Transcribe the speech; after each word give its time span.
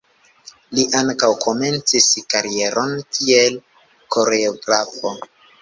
Li 0.77 0.85
ankaŭ 0.99 1.29
komencis 1.43 2.07
karieron 2.35 2.97
kiel 3.19 3.63
koreografo. 4.17 5.17